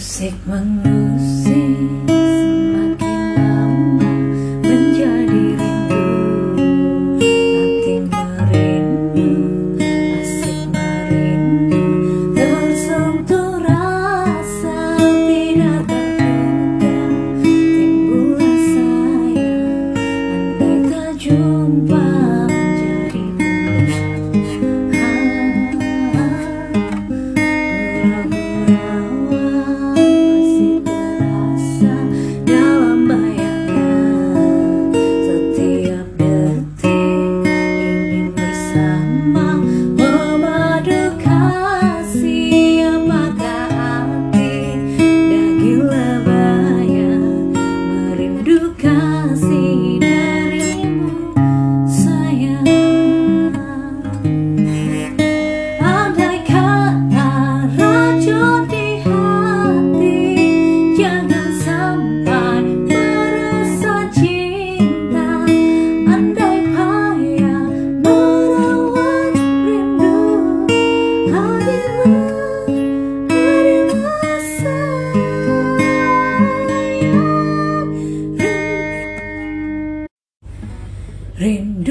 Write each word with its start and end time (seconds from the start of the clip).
Musik 0.00 0.32
mengusik 0.48 1.76
semakin 2.08 3.20
lama 3.36 4.08
menjadi 4.64 5.60
rindu. 5.60 6.08
Batin 7.20 8.08
merindu, 8.08 9.28
asik 10.24 10.72
merindu. 10.72 11.84
Tersentuh 12.32 13.60
rasa 13.60 14.96
tidak 15.28 15.84
terduga 15.84 16.96
Timbul 17.44 18.40
sayang, 18.72 20.00
andai 20.00 20.80
tak 20.88 21.12
jumpa. 21.20 22.19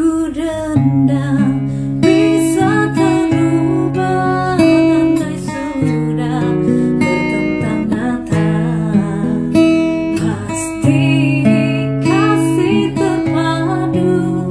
rindu 0.00 0.32
dendam 0.32 1.68
bisa 2.00 2.88
terubah 2.96 4.56
tandai 4.56 5.36
sudah 5.44 6.40
bertentangan 7.04 8.24
pasti 10.16 11.04
kasih 12.00 12.96
terpadu 12.96 14.48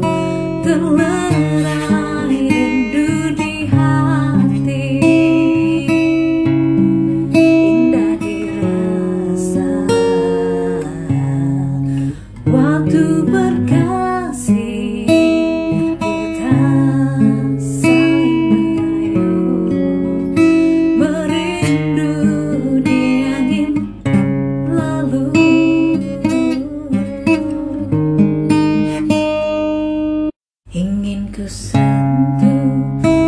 terlena 0.62 2.30
rindu 2.30 3.34
di 3.34 3.66
hati. 3.74 5.02
Indah 7.34 8.22
dirasa 8.22 9.74
waktu 12.46 13.02
berkata 13.26 13.89
ku 31.30 31.46
sentuh 31.46 33.19